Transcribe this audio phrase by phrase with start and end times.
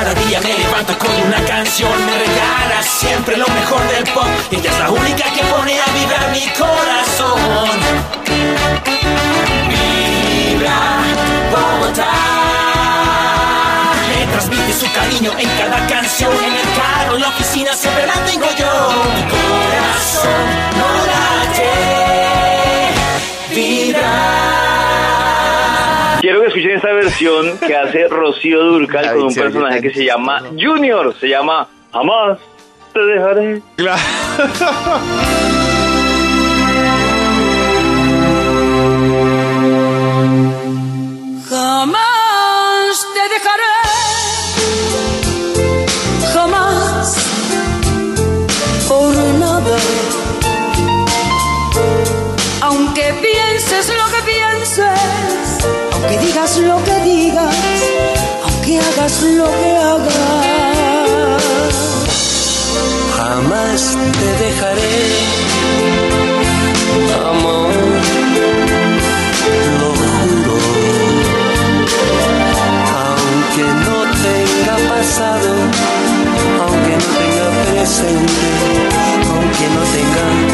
[0.00, 4.24] Cada día me levanto con una canción, me regala siempre lo mejor del pop.
[4.50, 7.70] Ella es la única que pone a vibrar mi corazón.
[9.68, 10.78] Vibra
[11.52, 12.12] Bogotá.
[14.08, 18.14] Me transmite su cariño en cada canción, en el carro, en la oficina, siempre la
[18.24, 18.72] tengo yo.
[19.16, 20.46] Mi corazón
[20.78, 22.39] no late,
[26.20, 30.42] Quiero que escuchen esta versión que hace Rocío Durcal con un personaje que se llama.
[30.58, 31.14] Junior.
[31.18, 32.38] Se llama Jamás
[32.92, 33.62] te dejaré.
[41.48, 43.69] Jamás te dejaré,
[56.40, 57.54] digas lo que digas,
[58.44, 61.42] aunque hagas lo que hagas.
[63.16, 64.98] Jamás te dejaré,
[67.28, 67.74] amor,
[69.80, 70.56] lo juro.
[73.04, 75.50] Aunque no tenga pasado,
[76.62, 78.46] aunque no tenga presente,
[79.28, 80.49] aunque no tenga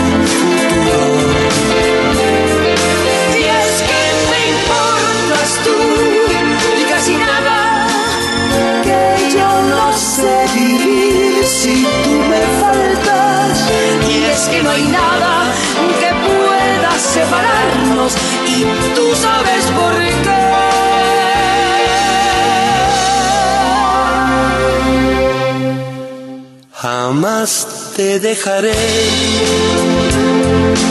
[26.88, 28.72] Jamás te dejaré,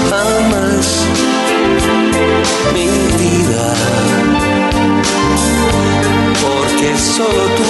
[0.10, 1.06] jamás,
[2.74, 2.88] mi
[3.22, 3.68] vida,
[6.44, 7.65] porque solo tú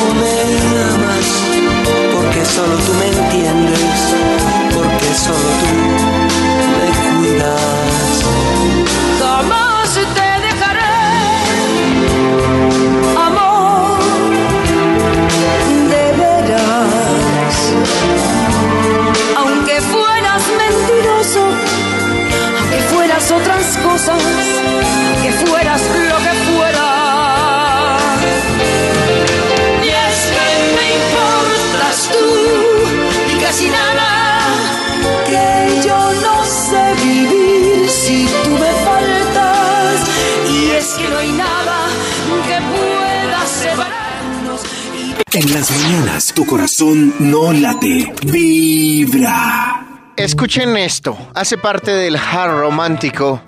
[46.23, 49.85] tu corazón no late, vibra.
[50.15, 53.41] Escuchen esto, hace parte del hard romántico.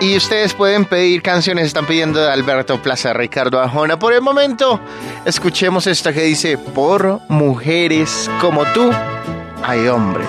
[0.00, 3.98] Y ustedes pueden pedir canciones, están pidiendo de Alberto Plaza, Ricardo Ajona.
[3.98, 4.80] Por el momento,
[5.24, 8.90] escuchemos esta que dice, por mujeres como tú,
[9.64, 10.28] hay hombres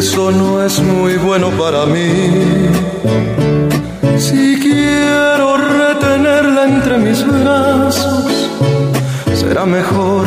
[0.00, 2.08] eso no es muy bueno para mí.
[4.18, 8.48] Si quiero retenerla entre mis brazos,
[9.34, 10.24] será mejor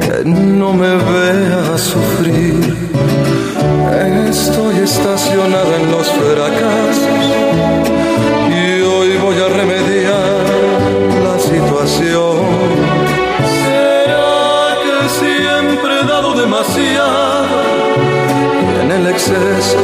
[0.00, 2.76] que no me vea sufrir.
[4.30, 6.85] Estoy estacionada en los fracasos
[19.16, 19.78] y en el exceso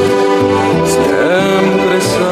[0.85, 2.32] siempre salgo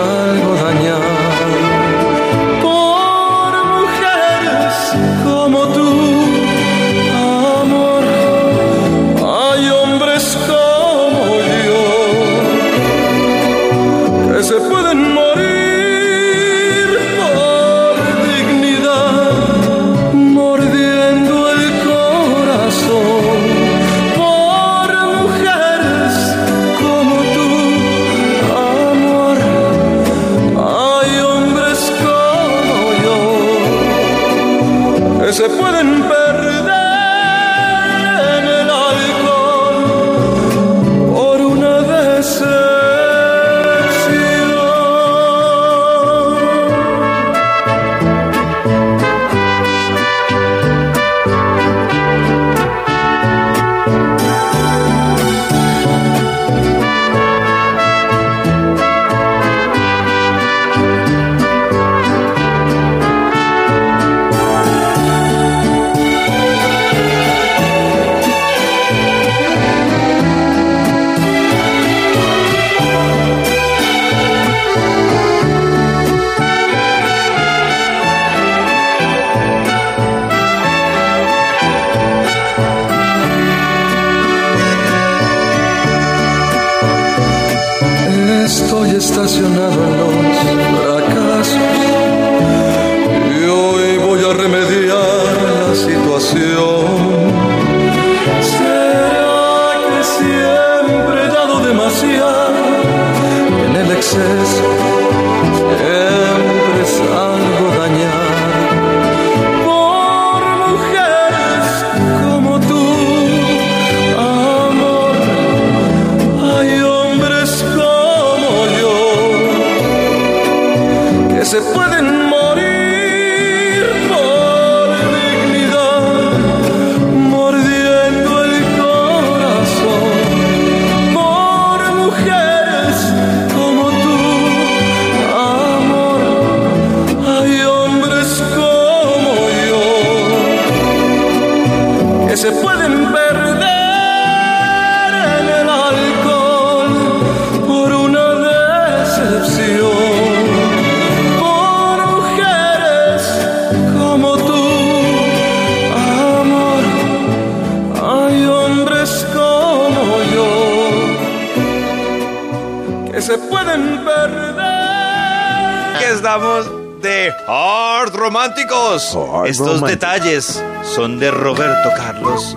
[169.46, 172.54] Estos detalles son de Roberto Carlos.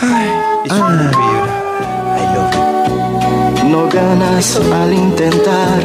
[0.00, 0.30] Ay,
[0.64, 1.10] y su vibra.
[2.16, 3.68] I love you.
[3.68, 5.82] No ganas al intentar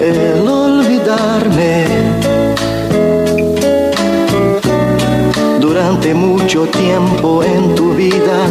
[0.00, 1.86] el olvidarme.
[5.60, 8.46] Durante mucho tiempo en tu vida,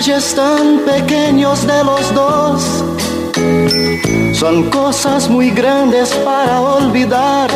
[0.00, 2.62] Detalles tan pequeños de los dos
[4.32, 7.50] son cosas muy grandes para olvidar.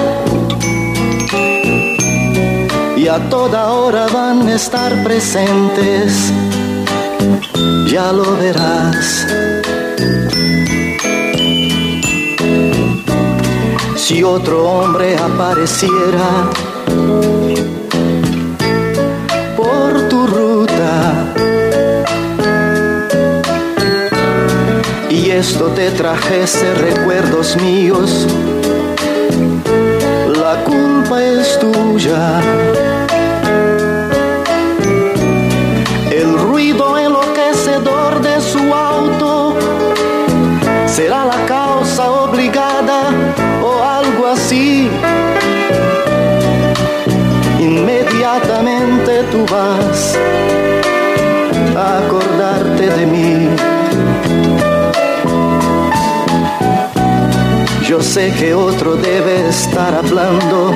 [2.99, 6.31] Y a toda hora van a estar presentes,
[7.91, 9.26] ya lo verás.
[13.96, 16.50] Si otro hombre apareciera
[25.38, 28.26] esto te trajese recuerdos míos,
[30.40, 32.74] la culpa es tuya.
[58.05, 60.73] Sé que otro debe estar hablando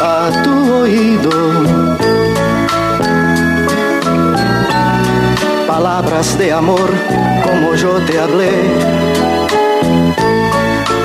[0.00, 1.30] a tu oído.
[5.66, 6.90] Palabras de amor
[7.44, 8.52] como yo te hablé.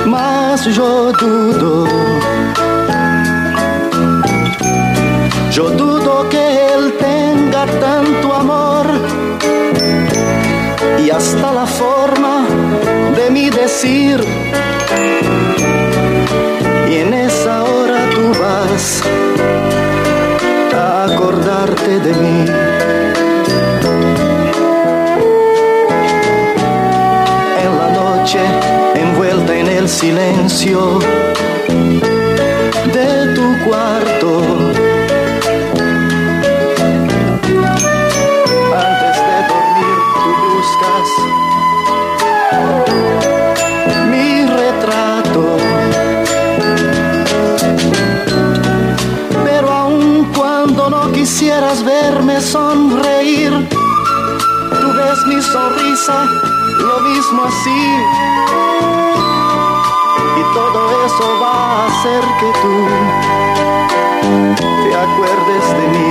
[0.04, 1.86] Mas yo dudo.
[5.52, 8.86] Yo dudo que él tenga tanto amor
[11.04, 12.35] y hasta la forma
[16.88, 19.02] Y en esa hora tú vas
[20.72, 22.44] a acordarte de mí.
[27.64, 28.38] En la noche,
[28.94, 31.00] envuelta en el silencio
[56.08, 57.80] lo mismo así.
[60.36, 62.74] Y todo eso va a hacer que tú
[64.84, 66.10] te acuerdes de mí.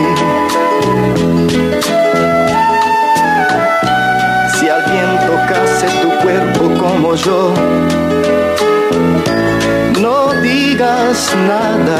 [4.58, 7.54] Si alguien tocase tu cuerpo como yo,
[10.02, 12.00] no digas nada.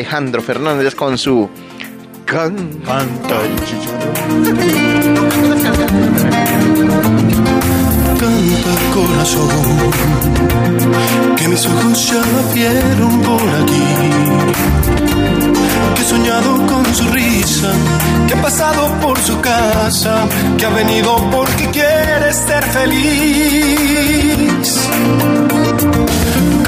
[0.00, 1.46] Alejandro Fernández con su
[2.24, 2.56] can.
[2.86, 3.36] Canta
[8.18, 9.50] Canta corazón,
[11.36, 12.22] que mis ojos ya
[12.54, 13.88] vieron por aquí.
[15.94, 17.70] Que he soñado con su risa,
[18.26, 20.26] que ha pasado por su casa,
[20.56, 24.00] que ha venido porque quiere ser feliz.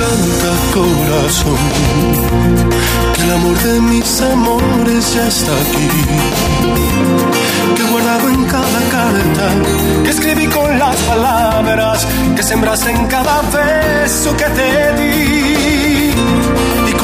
[0.03, 1.57] Canta corazón,
[3.15, 5.89] que el amor de mis amores ya está aquí
[7.77, 9.47] que he guardado en cada carta,
[10.03, 12.05] que escribí con las palabras,
[12.35, 16.62] que sembraste en cada beso que te di.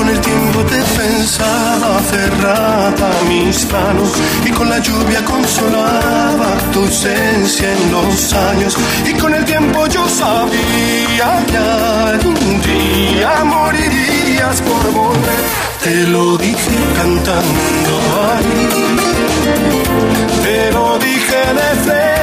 [0.08, 4.10] Con el tiempo te pensaba cerrada mis manos,
[4.42, 8.74] y con la lluvia consolaba tu ausencia en los años.
[9.06, 15.40] Y con el tiempo yo sabía que algún día morirías por volver.
[15.84, 17.92] Te lo dije cantando
[18.32, 18.88] ahí
[20.42, 22.17] te lo dije de frente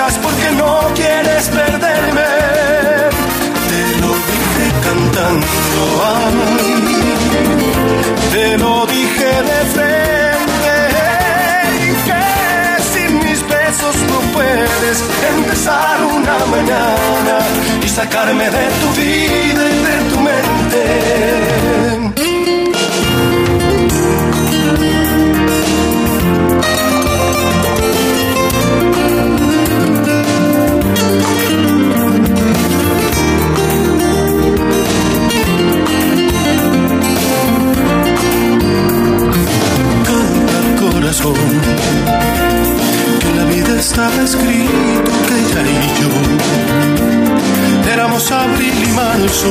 [0.00, 2.24] Porque no quieres perderme.
[3.68, 5.46] Te lo dije cantando
[6.06, 6.34] ay,
[8.32, 10.74] te lo dije de frente
[12.06, 15.04] que sin mis besos no puedes
[15.36, 17.38] empezar una mañana
[17.84, 22.09] y sacarme de tu vida y de tu mente.
[41.22, 41.60] Corazón
[43.20, 47.10] que la vida estaba escrito que ella y yo
[47.92, 49.48] éramos abril y marzo,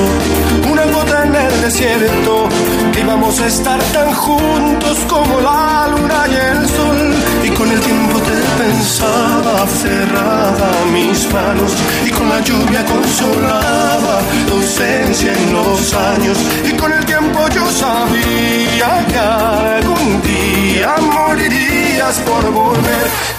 [0.72, 2.48] una gota en el desierto,
[2.94, 7.14] que íbamos a estar tan juntos como la luna y el sol.
[7.44, 11.72] Y con el tiempo te pensaba cerrada mis manos,
[12.06, 16.38] y con la lluvia consolaba tu ausencia en los años.
[16.64, 18.29] Y con el tiempo yo sabía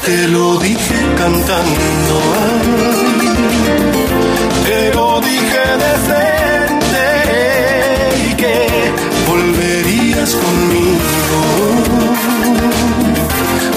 [0.04, 2.16] Te lo dije cantando.
[4.66, 7.06] te lo dije de frente
[8.28, 8.54] y que
[9.28, 11.38] volverías conmigo.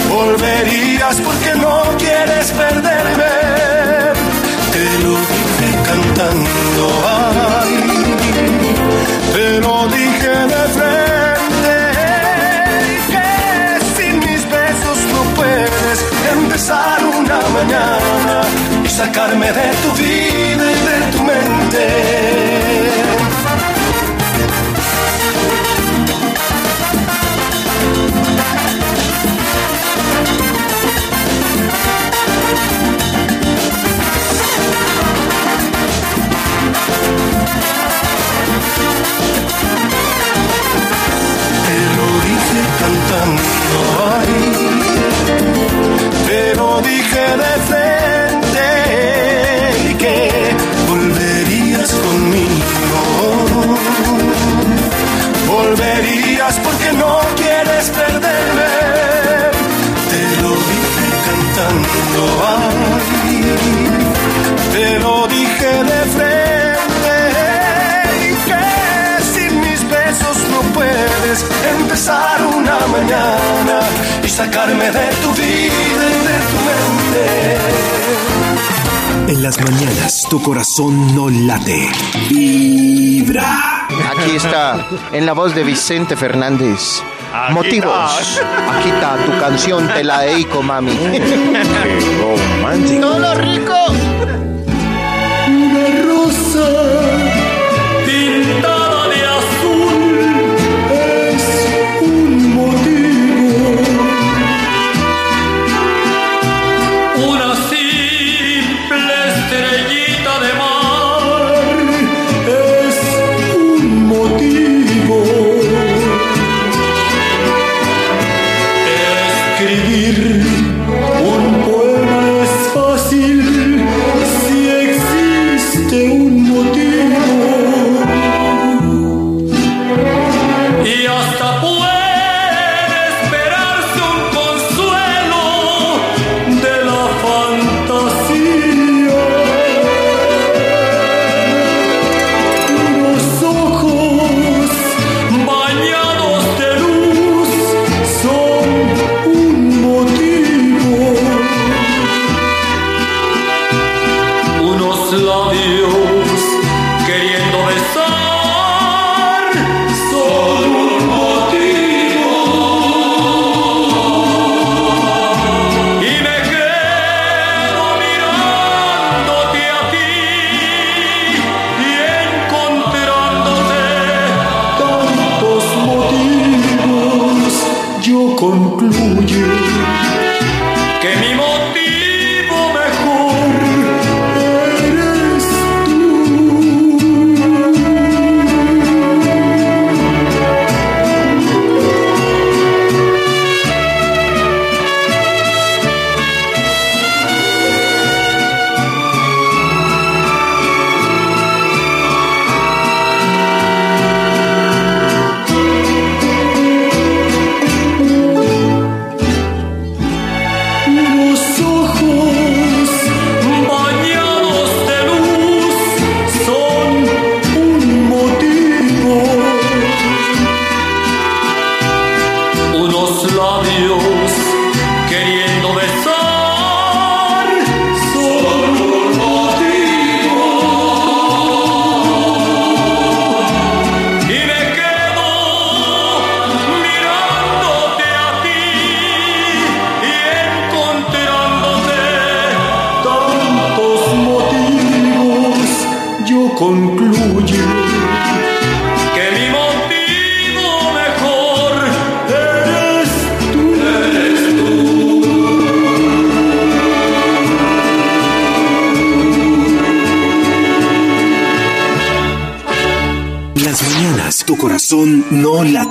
[0.09, 1.62] Volverías porque no
[19.05, 21.85] sacarme de tu vida y de tu mente.
[41.67, 43.79] Te lo dije cantando
[44.15, 44.45] ahí,
[46.27, 47.82] te lo dije de
[55.73, 58.71] volverías porque no quieres perderme.
[60.11, 62.55] Te lo dije cantando a
[63.23, 63.41] mí,
[64.73, 67.15] te lo dije de frente.
[68.27, 68.63] Y que
[69.33, 71.39] sin mis besos no puedes
[71.79, 73.79] empezar una mañana
[74.23, 77.25] y sacarme de tu vida y de tu mente.
[79.33, 81.89] En las mañanas tu corazón no late,
[82.29, 83.72] vibra.
[84.01, 87.01] Aquí está, en la voz de Vicente Fernández.
[87.51, 88.39] Motivos.
[88.69, 90.95] Aquí está tu canción, te la dedico, mami.
[90.95, 93.01] Qué romántico.
[93.01, 93.73] ¡Todo rico!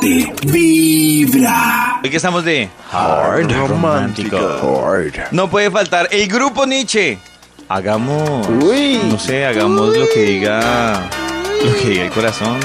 [0.02, 2.00] Ponte Vibra.
[2.00, 4.36] Aquí estamos de Hard Romántico.
[4.36, 5.28] Hard.
[5.30, 7.18] No puede faltar el grupo Nietzsche.
[7.68, 8.48] Hagamos.
[8.48, 9.00] Uy.
[9.08, 10.00] No sé, hagamos Uy.
[10.00, 11.08] lo que diga.
[11.64, 12.58] Lo que diga el corazón.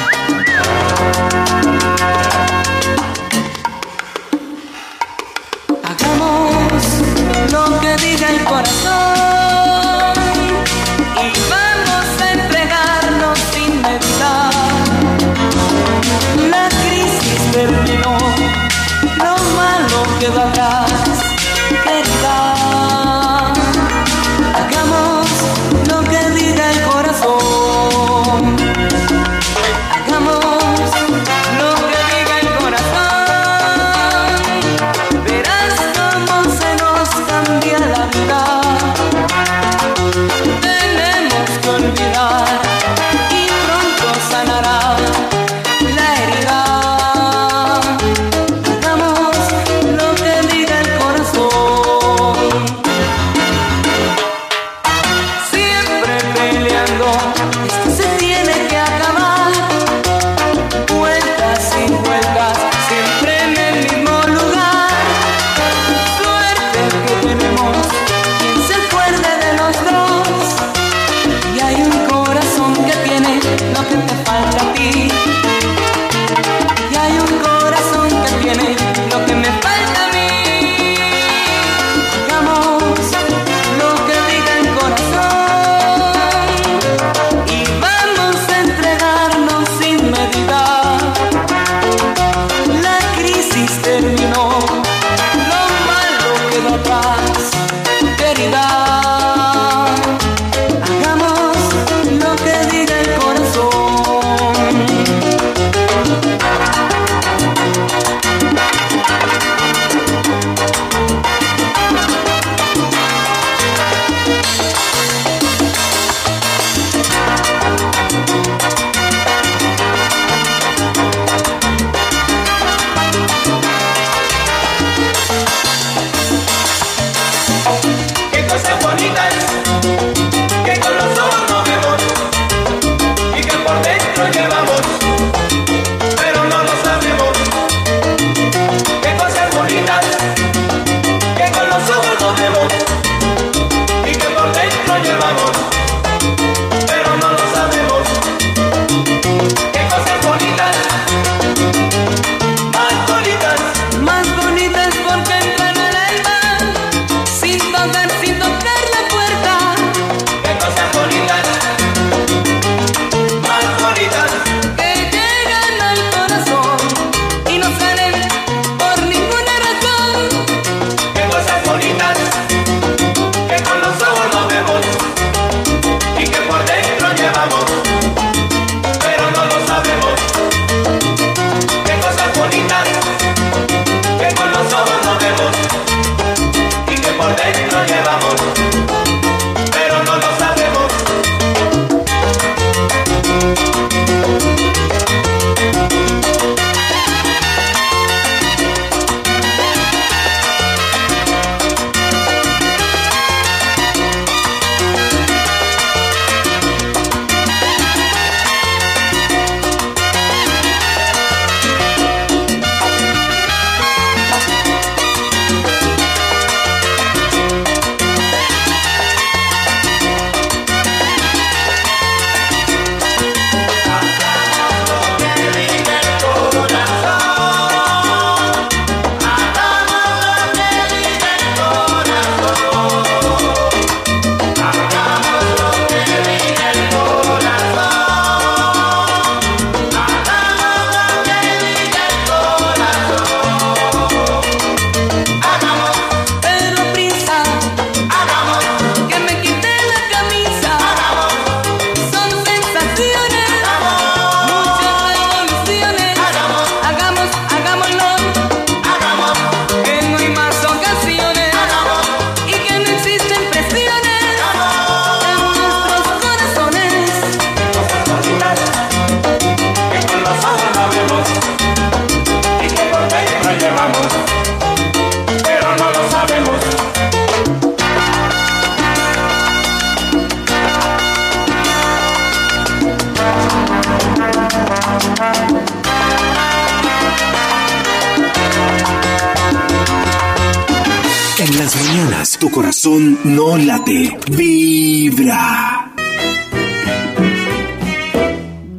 [20.19, 21.16] queda atrás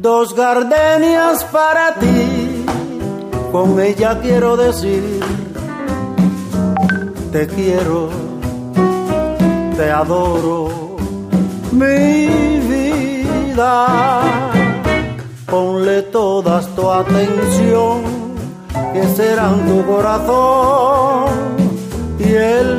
[0.01, 2.65] Dos gardenias para ti,
[3.51, 5.19] con ella quiero decir,
[7.31, 8.09] te quiero,
[9.77, 10.97] te adoro,
[11.71, 12.27] mi
[12.71, 14.21] vida.
[15.45, 18.01] Ponle todas tu atención,
[18.93, 21.29] que serán tu corazón
[22.19, 22.78] y el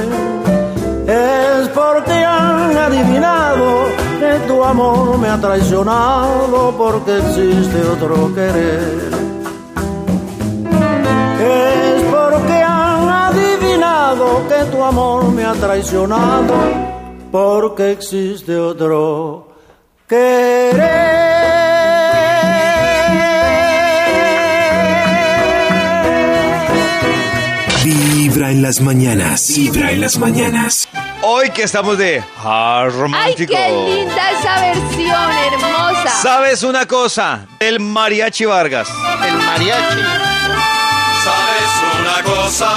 [4.71, 9.11] amor me ha traicionado porque existe otro querer.
[11.41, 16.53] Es porque han adivinado que tu amor me ha traicionado
[17.31, 19.49] porque existe otro
[20.07, 21.01] querer.
[27.83, 29.53] Vibra en las mañanas.
[29.55, 30.87] Vibra en las mañanas.
[31.23, 33.53] Hoy que estamos de ¡Ay, romántico.
[33.53, 36.09] qué linda esa versión, hermosa!
[36.21, 37.45] ¿Sabes una cosa?
[37.59, 38.89] El mariachi Vargas.
[38.89, 40.01] El mariachi.
[41.23, 42.69] ¿Sabes una cosa?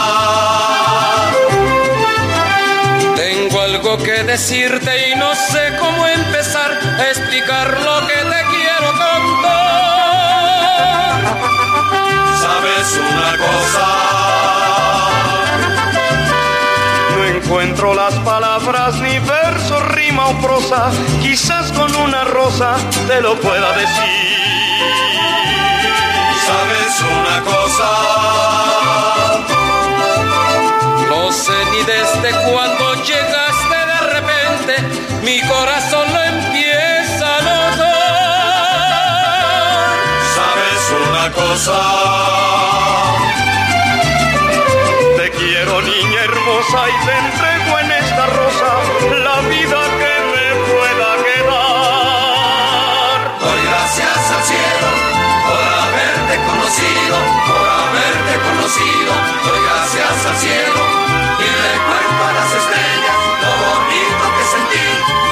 [3.16, 8.92] Tengo algo que decirte y no sé cómo empezar a explicar lo que te quiero
[8.92, 10.34] contar.
[12.40, 14.63] ¿Sabes una cosa?
[17.44, 20.90] Encuentro las palabras, ni verso, rima o prosa.
[21.20, 22.74] Quizás con una rosa
[23.07, 24.02] te lo pueda decir.
[26.46, 27.90] ¿Sabes una cosa?
[31.11, 34.83] No sé ni desde cuándo llegaste de repente,
[35.22, 37.85] mi corazón lo empieza a notar.
[40.35, 40.80] ¿Sabes
[41.11, 42.13] una cosa?
[46.74, 48.70] Y entrego en esta rosa
[49.22, 53.18] la vida que me pueda quedar.
[53.38, 54.88] Doy gracias al cielo
[55.46, 59.12] por haberte conocido, por haberte conocido.
[59.46, 60.80] Doy gracias al cielo
[61.38, 64.87] y recuerdo a las estrellas lo bonito que sentí,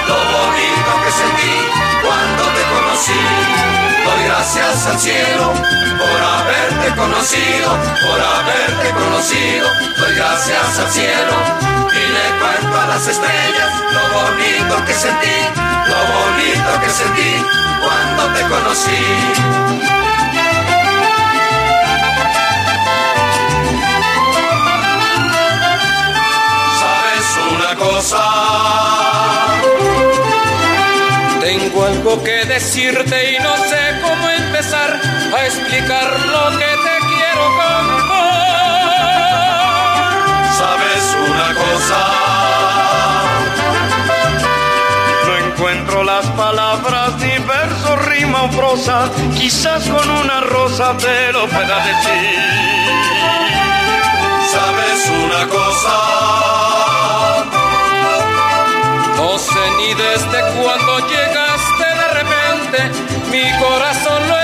[0.07, 1.55] lo bonito que sentí
[2.07, 3.20] cuando te conocí.
[4.07, 5.44] Doy gracias al cielo
[5.98, 7.68] por haberte conocido,
[8.07, 9.66] por haberte conocido.
[9.98, 10.12] Doy
[10.90, 11.37] cielo
[11.92, 15.38] y le cuento a las estrellas lo bonito que sentí,
[15.88, 17.33] lo bonito que sentí
[17.83, 19.03] cuando te conocí.
[26.81, 28.23] ¿Sabes una cosa?
[31.40, 35.01] Tengo algo que decirte y no sé cómo empezar
[35.37, 37.01] a explicar lo que te
[45.83, 52.38] encuentro las palabras una prosa, quizás con una rosa te lo pueda decir.
[54.53, 55.97] ¿Sabes una cosa?
[59.16, 62.90] No sé ni desde cuándo llegaste de repente,
[63.31, 64.41] mi corazón lo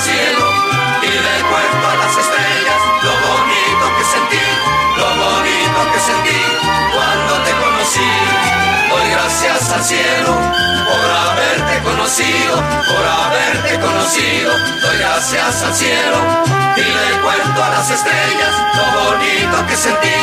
[0.00, 0.46] cielo
[1.02, 4.44] y le cuento a las estrellas lo bonito que sentí,
[4.96, 6.40] lo bonito que sentí
[6.94, 8.10] cuando te conocí.
[8.88, 10.32] Doy gracias al cielo
[10.88, 12.56] por haberte conocido,
[12.88, 14.50] por haberte conocido.
[14.82, 16.18] Doy gracias al cielo
[16.76, 20.18] y le cuento a las estrellas lo bonito que sentí,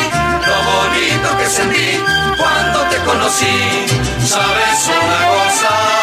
[0.50, 1.88] lo bonito que sentí
[2.36, 3.86] cuando te conocí.
[4.26, 5.98] ¿Sabes una cosa?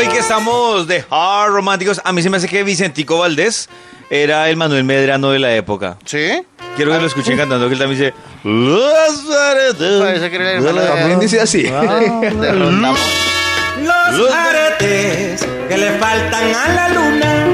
[0.00, 3.68] Hoy que estamos de hard románticos, a mí se me hace que Vicentico Valdés
[4.08, 5.98] era el Manuel Medrano de la época.
[6.06, 6.42] ¿Sí?
[6.74, 8.14] Quiero que lo escuchen cantando, que él también dice...
[8.42, 11.64] "Los aretes Parece que era el hermano de- También dice así.
[11.64, 12.96] de Rondamón.
[14.16, 17.46] Los aretes que le faltan a la luna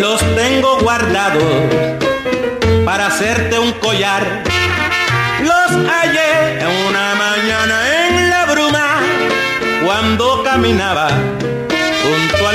[0.00, 1.42] los tengo guardados
[2.86, 4.42] para hacerte un collar.
[5.42, 9.00] Los hallé en una mañana en la bruma
[9.84, 11.08] cuando caminaba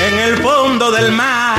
[0.00, 1.58] en el fondo del mar.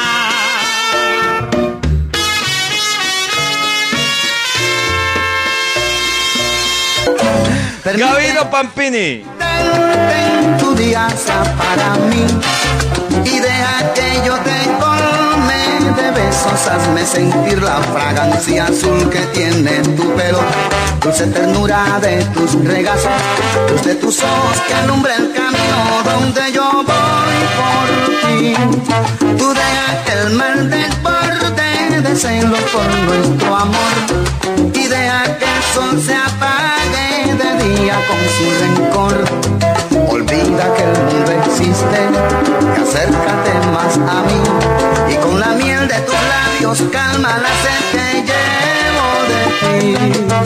[7.83, 9.23] Gabino Pampini.
[9.39, 11.07] Ten tu día
[11.57, 12.25] para mí
[13.25, 19.81] y deja que yo te colme de besos, hazme sentir la fragancia azul que tiene
[19.97, 20.41] tu pelo,
[21.01, 23.19] dulce ternura de tus regazos,
[23.71, 27.87] luz de tus ojos que alumbra el camino donde yo voy por
[28.27, 28.53] ti.
[29.39, 31.60] Tú deja que el mar desborde
[32.01, 33.93] de celos por nuestro amor
[34.73, 39.15] y deja que el sol se apague de día con su rencor.
[40.09, 41.99] Olvida que el mundo existe
[42.75, 44.41] y acércate más a mí.
[45.13, 50.41] Y con la miel de tus labios calma la sed que llevo de ti.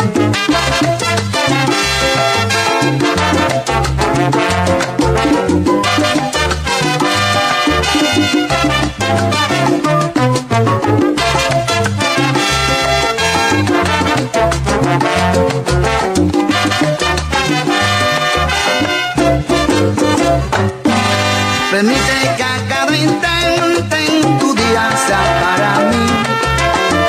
[21.76, 26.06] Permite que a cada instante en tu día sea para mí.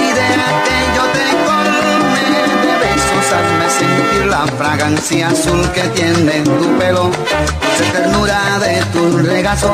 [0.00, 2.26] Y deja que yo te colme
[2.66, 9.24] de besos, hazme sentir la fragancia azul que tiene tu pelo, dulce ternura de tus
[9.28, 9.70] regazos,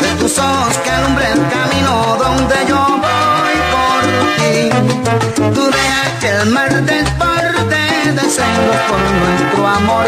[0.00, 4.00] de tus ojos que alumbre el camino donde yo voy por
[4.38, 5.52] ti.
[5.54, 10.06] Tú deja que el mar desborde de celos por nuestro amor.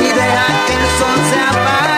[0.00, 1.94] Y deja que el sol se apague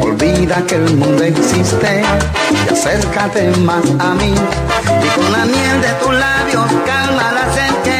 [0.00, 2.02] Olvida que el mundo existe
[2.50, 4.32] y acércate más a mí.
[4.32, 7.91] Y con la miel de tus labios calma la sed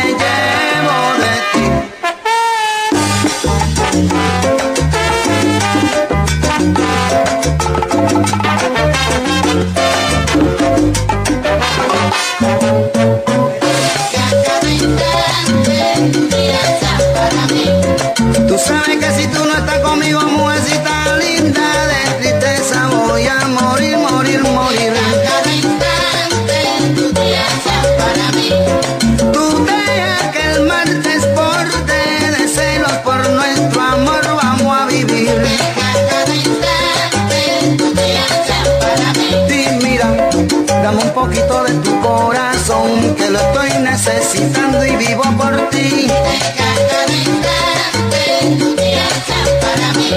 [44.05, 46.09] necesitando y vivo por ti.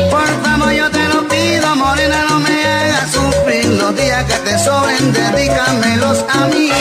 [0.10, 3.66] Por favor, yo te lo pido, morena, no me hagas sufrir.
[3.66, 6.72] Los días que te sobren, dedícamelos a mí.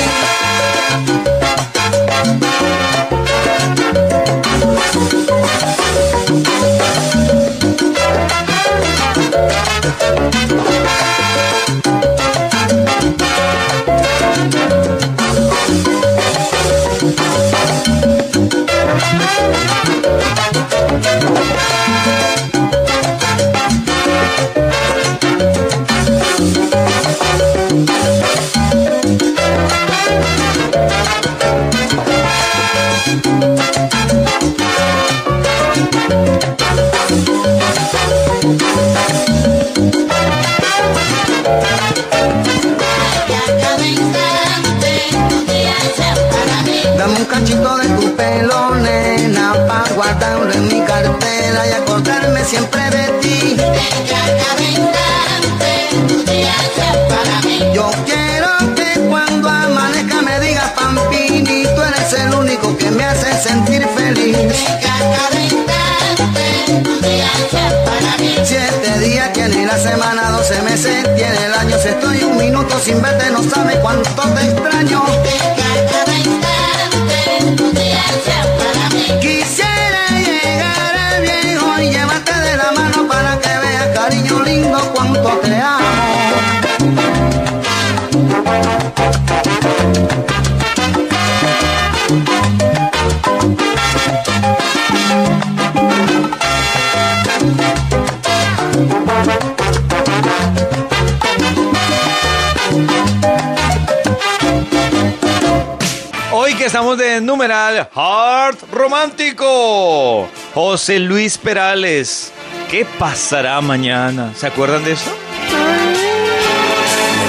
[110.54, 112.30] José Luis Perales.
[112.70, 114.32] ¿Qué pasará mañana?
[114.36, 115.10] ¿Se acuerdan de eso?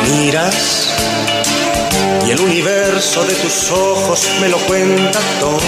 [0.03, 0.93] Me miras
[2.27, 5.59] y el universo de tus ojos me lo cuenta todo.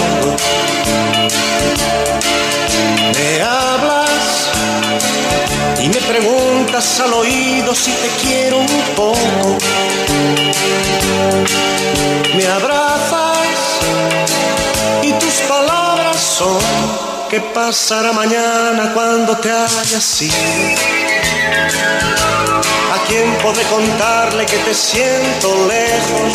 [3.16, 4.50] Me hablas
[5.82, 9.58] y me preguntas al oído si te quiero un poco.
[12.36, 13.80] Me abrazas
[15.02, 20.34] y tus palabras son ¿qué pasará mañana cuando te hayas ido?
[22.94, 26.32] ¿A quién podré contarle que te siento lejos?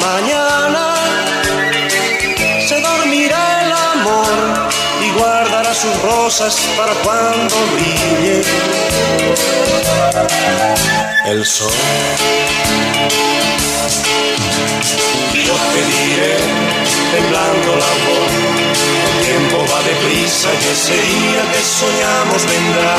[0.00, 0.94] Mañana
[2.66, 4.68] se dormirá el amor
[5.06, 8.42] y guardará sus rosas para cuando brille
[11.26, 11.72] el sol.
[15.34, 16.36] Yo te diré,
[17.12, 18.32] temblando la voz,
[19.08, 22.94] el tiempo va deprisa y ese día que soñamos vendrá.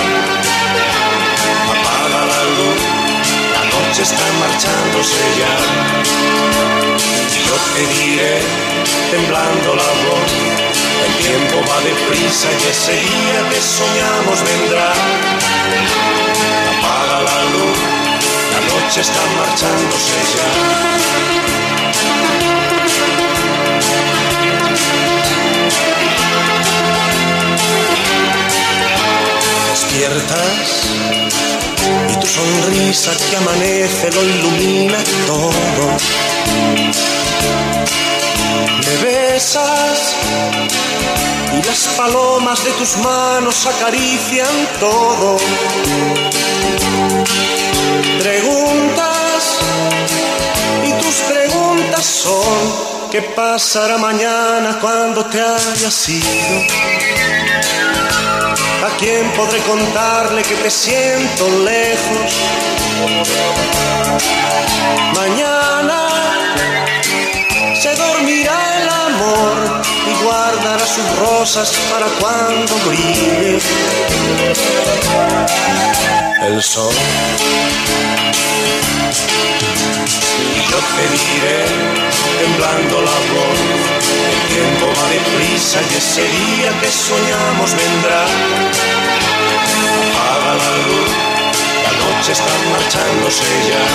[1.74, 2.82] Apaga la luz,
[3.54, 5.56] la noche está marchándose ya.
[7.46, 8.36] Yo te diré,
[9.12, 10.30] temblando la voz,
[11.06, 14.92] el tiempo va deprisa y ese día que soñamos vendrá.
[16.72, 17.78] Apaga la luz,
[18.54, 21.69] la noche está marchándose ya.
[30.00, 30.84] Despiertas
[32.10, 34.98] y tu sonrisa que amanece lo ilumina
[35.28, 35.92] todo.
[38.86, 40.16] Me besas
[41.52, 45.38] y las palomas de tus manos acarician todo.
[48.20, 49.58] Preguntas
[50.86, 57.09] y tus preguntas son ¿qué pasará mañana cuando te hayas ido?
[59.00, 62.34] ¿A quién podré contarle que te siento lejos?
[65.16, 66.10] Mañana
[67.82, 69.56] se dormirá el amor
[70.06, 73.60] y guardará sus rosas para cuando brille
[76.42, 76.94] el sol.
[80.58, 81.60] Y yo te diré,
[82.40, 83.60] temblando la voz,
[84.32, 88.24] el tiempo va deprisa y ese día que soñamos vendrá.
[90.00, 91.12] Apaga la luz,
[91.86, 93.86] la noche está marchándose ya.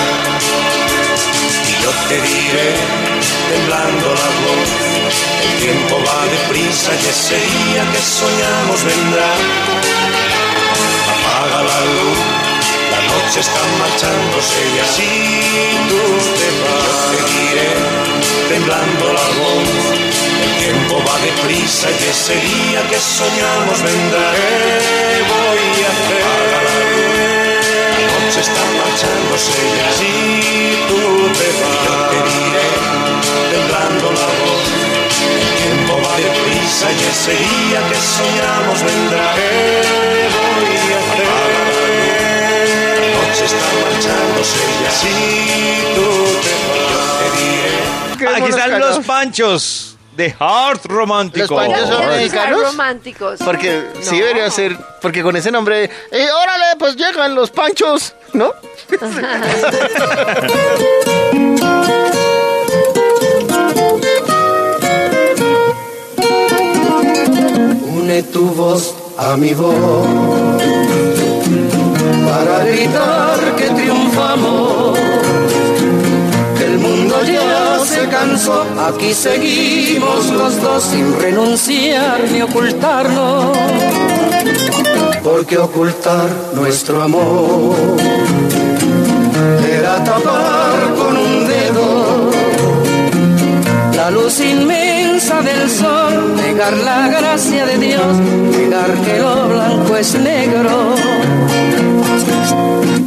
[1.69, 2.69] Y yo te diré,
[3.49, 4.69] temblando la voz,
[5.45, 9.31] el tiempo va deprisa y ese día que soñamos vendrá.
[11.13, 12.44] Apaga la luz,
[13.25, 14.85] la noche está marchándose ya.
[14.85, 15.09] Si
[15.89, 16.01] tú
[16.37, 17.71] te vas, yo te diré,
[18.49, 19.69] temblando la voz,
[20.43, 24.31] el tiempo va deprisa y ese día que soñamos vendrá.
[24.31, 26.23] ¿Qué voy a hacer?
[27.97, 29.87] La noche está marchándose ya.
[29.97, 30.13] Si
[30.87, 31.01] tú
[31.39, 32.69] te vas, yo te diré,
[33.51, 34.65] temblando la voz.
[35.41, 39.25] El tiempo va deprisa y ese día que soñamos vendrá.
[39.33, 40.54] ¿Qué voy
[44.99, 46.09] Si tú
[46.43, 48.35] te vas.
[48.41, 51.55] Aquí están los panchos de Heart Romántico.
[51.55, 52.61] ¿Los panchos son mexicanos?
[52.63, 53.39] románticos.
[53.43, 54.25] Porque sí No.
[54.25, 58.53] debería ser, porque con ese nombre, eh, órale, pues llegan los panchos, ¿no?
[67.97, 70.44] Une tu voz a mi voz
[78.87, 83.57] aquí seguimos los dos sin renunciar ni ocultarnos.
[85.23, 87.75] Porque ocultar nuestro amor
[89.67, 92.29] era tapar con un dedo
[93.95, 98.17] la luz inmensa del sol, negar la gracia de Dios,
[98.51, 100.93] negar que lo blanco es negro.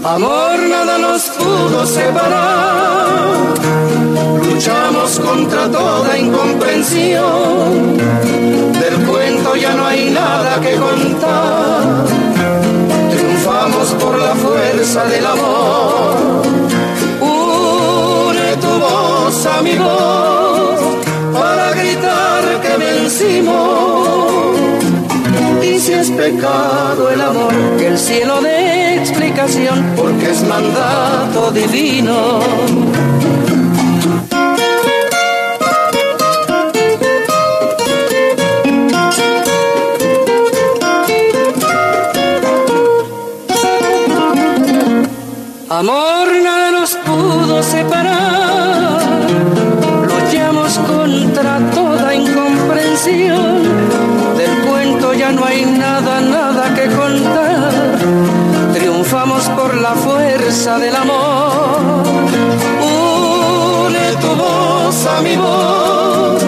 [0.04, 3.18] Amor nada nos pudo separar,
[4.44, 7.96] luchamos contra toda incomprensión.
[8.72, 12.04] Del cuento ya no hay nada que contar,
[13.10, 16.42] triunfamos por la fuerza del amor.
[17.20, 20.80] Une tu voz a mi voz
[21.32, 24.37] para gritar que vencimos.
[25.78, 32.40] Si es pecado el amor, que el cielo dé explicación, porque es mandato divino.
[60.78, 62.04] Del amor.
[62.80, 66.42] Une tu voz a mi voz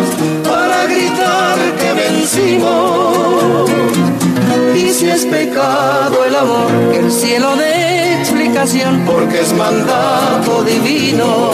[0.48, 3.70] para gritar que vencimos.
[4.74, 11.50] Y si es pecado el amor, que el cielo dé explicación, porque es mandato divino.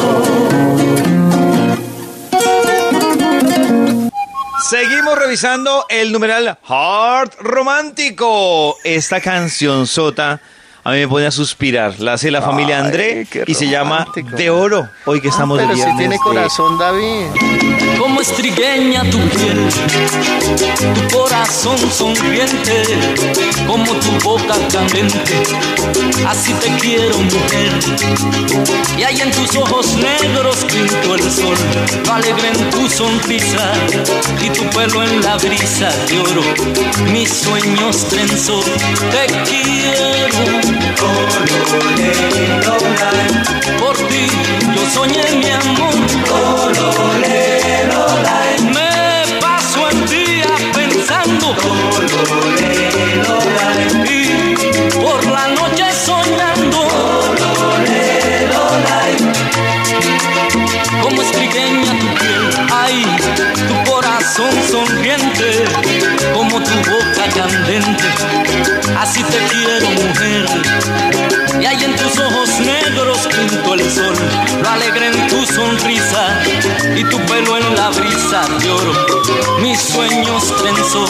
[4.69, 8.77] Seguimos revisando el numeral Heart Romántico.
[8.83, 10.41] Esta canción sota
[10.87, 11.99] a mí me pone a suspirar.
[11.99, 14.07] La hace la familia Ay, André y se llama.
[14.37, 14.89] De Oro.
[15.05, 17.27] Hoy que estamos de Pero si viernes tiene de- corazón, David.
[17.99, 19.69] como estrigueña tu piel,
[20.95, 22.85] tu corazón sonriente,
[23.67, 25.43] como tu boca candente,
[26.27, 27.73] así te quiero mujer.
[28.99, 31.57] Y hay en tus ojos negros pinto el sol,
[32.13, 33.73] alegre en tu sonrisa
[34.45, 36.43] y tu pelo en la brisa de oro.
[37.13, 38.61] Mis sueños trenzó,
[39.11, 43.79] te quiero colorero live.
[43.79, 44.27] Por ti
[44.75, 45.95] yo soñé mi amor,
[46.29, 48.65] colorero live.
[48.75, 48.91] Me
[49.41, 53.97] paso el día pensando, colorero live.
[54.11, 54.15] Y
[55.01, 56.81] por la noche soñando,
[57.43, 59.33] colorero live.
[61.03, 62.97] Como es pequeña tu piel, ay,
[63.69, 65.65] tu corazón sonriente,
[66.35, 68.05] como tu boca candente,
[68.99, 70.47] así te quiero mujer.
[71.61, 74.15] Y hay en tus ojos negros pinto el sol,
[74.63, 76.41] lo alegre en tu sonrisa
[76.95, 78.93] y tu pelo en la brisa de oro.
[79.61, 81.05] Mis sueños pensó,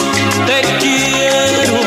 [0.45, 1.86] te quiero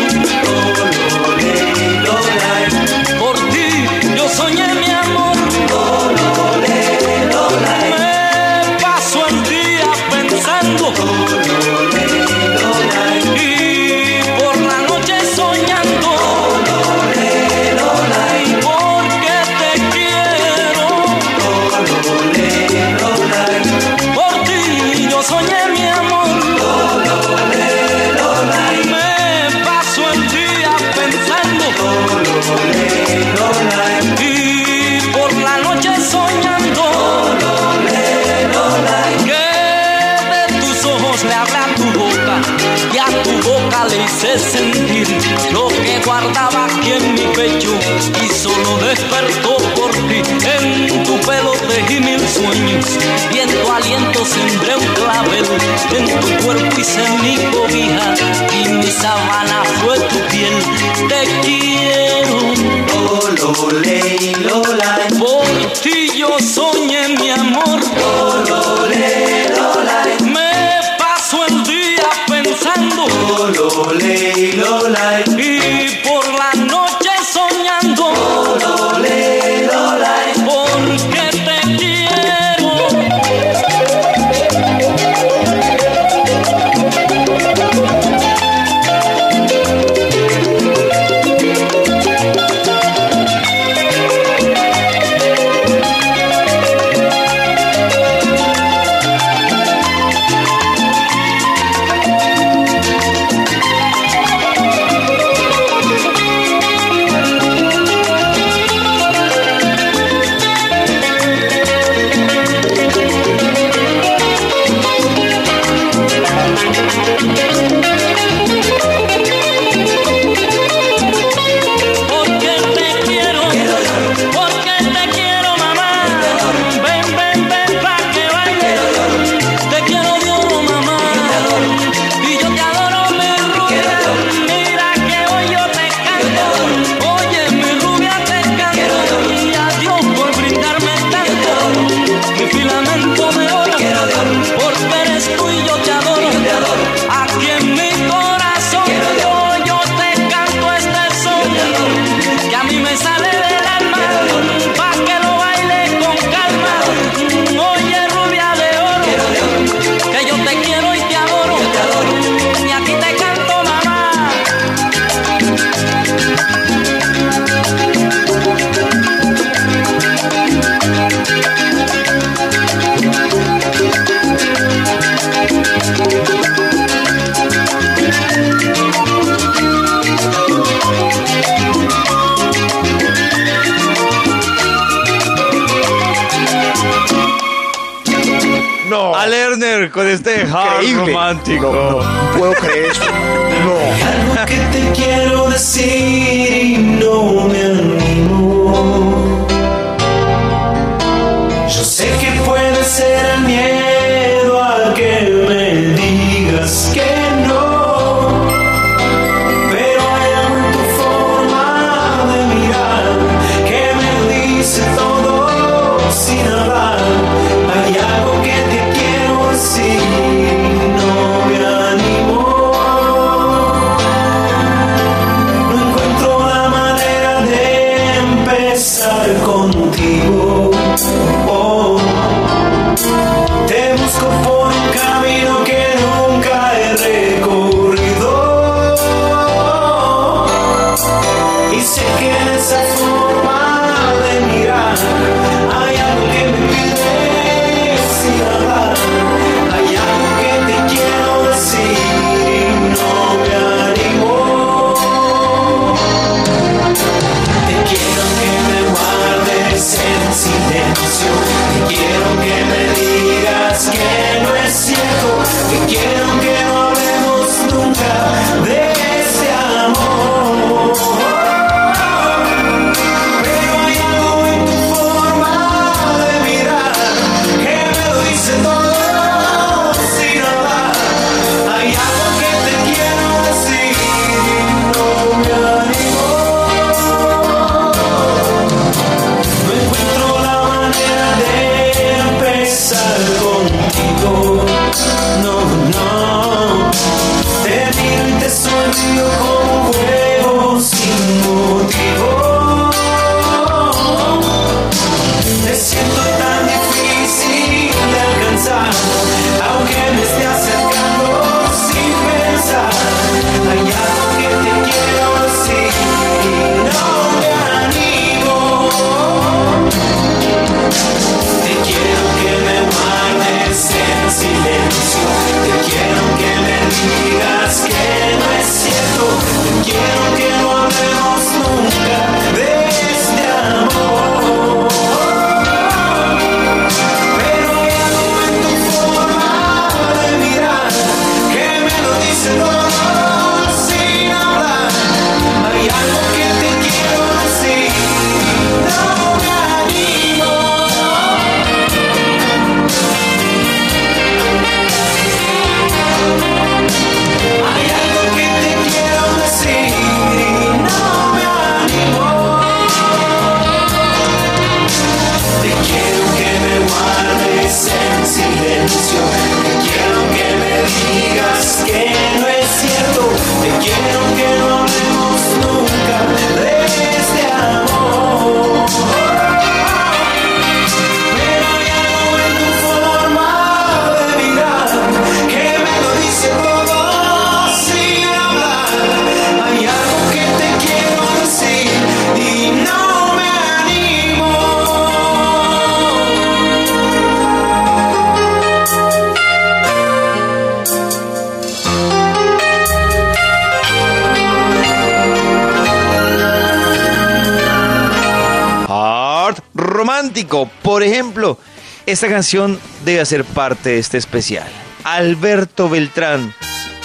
[410.91, 411.57] Por ejemplo,
[412.05, 414.67] esta canción debe hacer parte de este especial.
[415.05, 416.53] Alberto Beltrán,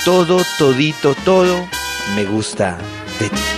[0.04, 1.68] todo, todito, todo
[2.16, 2.80] me gusta
[3.20, 3.55] de ti.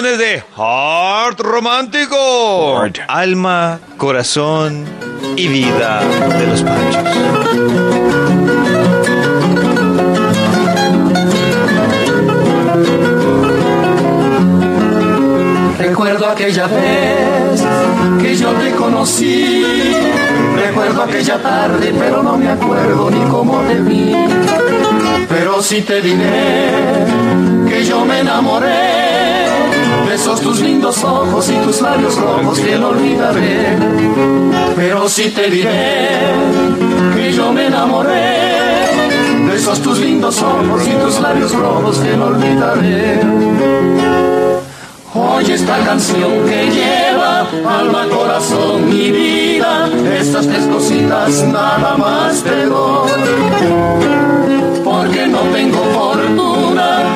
[0.00, 2.84] Canciones de Heart Romántico.
[3.08, 4.84] Alma, corazón
[5.36, 6.00] y vida
[6.38, 7.02] de los panchos.
[15.78, 17.64] Recuerdo aquella vez
[18.20, 19.64] que yo te conocí.
[20.54, 24.14] Recuerdo aquella tarde, pero no me acuerdo ni cómo te vi.
[25.28, 26.70] Pero sí te diré
[27.68, 29.47] que yo me enamoré
[30.28, 33.78] de esos tus lindos ojos y tus labios rojos que no olvidaré.
[34.76, 36.08] Pero sí te diré
[37.14, 38.36] que yo me enamoré
[39.46, 43.20] de esos tus lindos ojos y tus labios rojos que no olvidaré.
[45.14, 47.46] Oye esta canción que lleva
[47.80, 49.88] alma, corazón y vida.
[50.20, 53.10] Estas tres cositas nada más te doy.
[54.84, 56.47] Porque no tengo fortuna,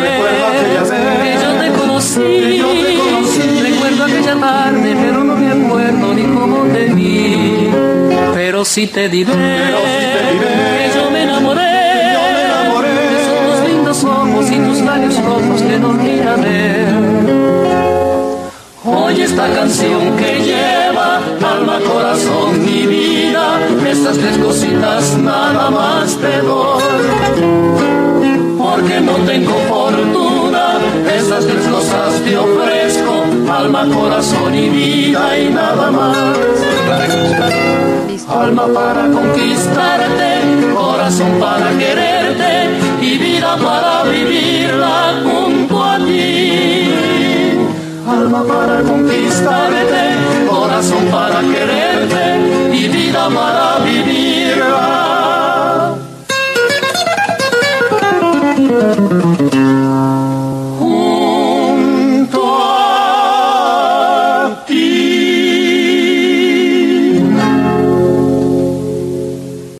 [0.00, 2.62] Recuerdo aquella vez, que yo te conocí.
[3.60, 7.70] Recuerdo aquella tarde, pero no me acuerdo ni cómo te vi.
[8.32, 11.60] Pero sí te diré, que yo me enamoré.
[11.60, 16.84] De esos tus lindos ojos y tus labios rojos que no olvidaré.
[19.24, 27.93] esta canción que lleva alma, corazón y vida, estas tres cositas nada más te doy.
[28.74, 30.80] Porque no tengo fortuna,
[31.16, 36.16] esas tres cosas te ofrezco, alma, corazón y vida y nada más.
[38.28, 42.70] Alma para conquistarte, corazón para quererte
[43.00, 46.90] y vida para vivirla junto a ti.
[48.10, 54.33] Alma para conquistarte, corazón para quererte y vida para vivirla.